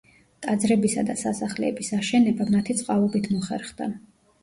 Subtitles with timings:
[0.45, 3.97] ტაძრებისა და სასახლეების აშენება მათი წყალობით მოხერხდა.